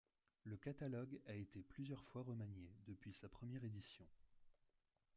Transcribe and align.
Le 0.45 0.57
catalogue 0.57 1.19
a 1.27 1.35
été 1.35 1.61
plusieurs 1.61 2.03
fois 2.05 2.23
remanié 2.23 2.71
depuis 2.87 3.13
sa 3.13 3.29
première 3.29 3.63
édition. 3.63 4.07